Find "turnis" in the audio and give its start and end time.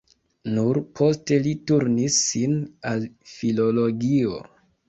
1.71-2.17